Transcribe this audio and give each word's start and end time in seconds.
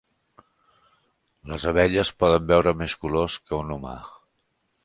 Les 1.51 1.67
abelles 1.73 2.13
poden 2.23 2.49
veure 2.55 2.75
més 2.83 2.97
colors 3.05 3.39
que 3.45 3.59
un 3.63 3.75
humà. 3.77 3.97